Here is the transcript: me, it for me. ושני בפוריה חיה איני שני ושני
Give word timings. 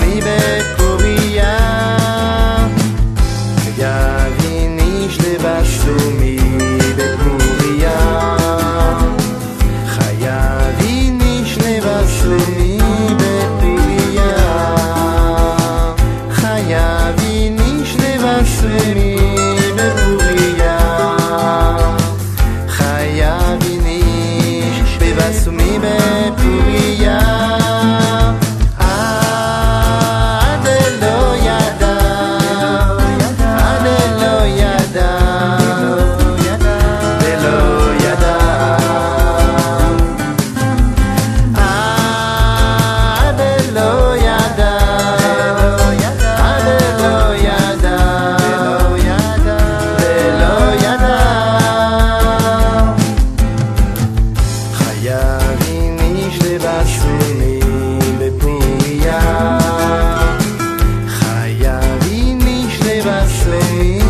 me, 0.00 0.20
it 0.20 0.76
for 0.78 0.98
me. 1.02 1.27
ושני 56.56 57.60
בפוריה 58.18 59.20
חיה 61.08 61.80
איני 62.10 62.64
שני 62.70 63.00
ושני 63.00 64.07